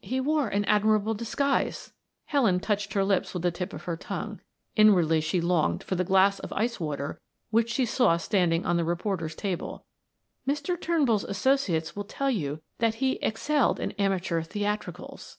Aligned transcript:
"He 0.00 0.20
wore 0.20 0.46
an 0.46 0.64
admirable 0.66 1.12
disguise." 1.14 1.92
Helen 2.26 2.60
touched 2.60 2.92
her 2.92 3.02
lips 3.02 3.34
with 3.34 3.42
the 3.42 3.50
tip 3.50 3.72
of 3.72 3.82
her 3.82 3.96
tongue; 3.96 4.40
inwardly 4.76 5.20
she 5.20 5.40
longed 5.40 5.82
for 5.82 5.96
the 5.96 6.04
glass 6.04 6.38
of 6.38 6.52
ice 6.52 6.78
water 6.78 7.20
which 7.50 7.72
she 7.72 7.84
saw 7.84 8.16
standing 8.16 8.64
on 8.64 8.76
the 8.76 8.84
reporters' 8.84 9.34
table. 9.34 9.84
"Mr. 10.46 10.80
Turnbull's 10.80 11.24
associates 11.24 11.96
will 11.96 12.04
tell 12.04 12.30
you 12.30 12.62
that 12.78 12.94
he 13.02 13.14
excelled 13.14 13.80
in 13.80 13.90
amateur 13.98 14.40
theatricals." 14.40 15.38